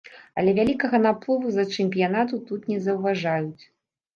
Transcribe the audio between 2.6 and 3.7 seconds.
не заўважаюць.